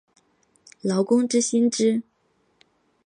[0.81, 2.01] 劳工之薪资